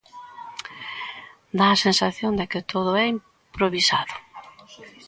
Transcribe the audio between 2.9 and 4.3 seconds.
é improvisado.